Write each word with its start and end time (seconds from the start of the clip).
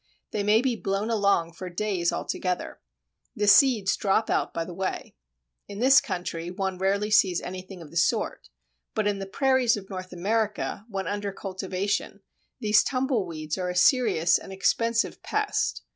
They 0.31 0.41
may 0.41 0.61
be 0.63 0.75
blown 0.75 1.11
along 1.11 1.53
for 1.53 1.69
days 1.69 2.11
together. 2.27 2.79
The 3.35 3.45
seeds 3.45 3.95
drop 3.95 4.31
out 4.31 4.51
by 4.51 4.65
the 4.65 4.73
way. 4.73 5.13
In 5.67 5.77
this 5.77 6.01
country 6.01 6.49
one 6.49 6.79
rarely 6.79 7.11
sees 7.11 7.39
anything 7.39 7.83
of 7.83 7.91
the 7.91 7.97
sort, 7.97 8.49
but 8.95 9.05
in 9.05 9.19
the 9.19 9.27
Prairies 9.27 9.77
of 9.77 9.91
North 9.91 10.11
America, 10.11 10.85
when 10.89 11.05
under 11.05 11.31
cultivation, 11.31 12.21
these 12.59 12.81
tumble 12.83 13.27
weeds 13.27 13.59
are 13.59 13.69
a 13.69 13.75
serious 13.75 14.39
and 14.39 14.51
expensive 14.51 15.21
pest. 15.21 15.83